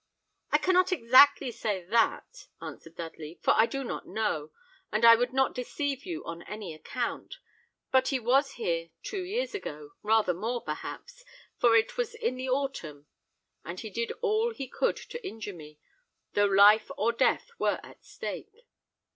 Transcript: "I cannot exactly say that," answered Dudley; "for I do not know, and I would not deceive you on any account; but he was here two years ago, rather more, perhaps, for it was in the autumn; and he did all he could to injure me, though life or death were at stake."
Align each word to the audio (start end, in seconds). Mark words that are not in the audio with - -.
"I 0.51 0.57
cannot 0.57 0.91
exactly 0.91 1.51
say 1.51 1.85
that," 1.85 2.47
answered 2.59 2.95
Dudley; 2.95 3.37
"for 3.43 3.53
I 3.55 3.67
do 3.67 3.83
not 3.83 4.07
know, 4.07 4.49
and 4.91 5.05
I 5.05 5.15
would 5.15 5.31
not 5.31 5.53
deceive 5.53 6.07
you 6.07 6.25
on 6.25 6.41
any 6.41 6.73
account; 6.73 7.35
but 7.91 8.07
he 8.07 8.17
was 8.19 8.53
here 8.53 8.89
two 9.03 9.21
years 9.21 9.53
ago, 9.53 9.91
rather 10.01 10.33
more, 10.33 10.59
perhaps, 10.63 11.23
for 11.59 11.75
it 11.75 11.97
was 11.97 12.15
in 12.15 12.35
the 12.35 12.49
autumn; 12.49 13.05
and 13.63 13.79
he 13.81 13.91
did 13.91 14.11
all 14.23 14.51
he 14.51 14.67
could 14.67 14.97
to 14.97 15.23
injure 15.23 15.53
me, 15.53 15.77
though 16.33 16.45
life 16.45 16.89
or 16.97 17.11
death 17.13 17.51
were 17.59 17.79
at 17.83 18.03
stake." 18.03 18.65